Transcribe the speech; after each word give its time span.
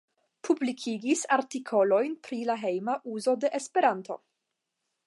Publikigis 0.47 1.21
artikolojn 1.35 2.17
pri 2.29 2.41
la 2.53 2.57
hejma 2.63 2.99
uzo 3.19 3.39
de 3.45 3.55
Esperanto. 3.61 4.21